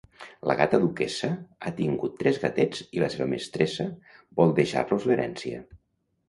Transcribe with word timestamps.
La 0.51 0.53
gata 0.59 0.77
Duquessa 0.85 1.27
ha 1.65 1.73
tingut 1.79 2.15
tres 2.21 2.39
gatets 2.45 2.81
i 2.97 3.03
la 3.05 3.11
seva 3.17 3.27
mestressa 3.35 3.87
vols 4.41 4.57
deixar-los 4.63 5.07
l'herència. 5.13 5.63